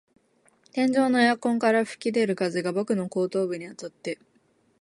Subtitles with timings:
[0.71, 4.17] 天井のエアコンから吹き出る風が僕の後頭部にあたって、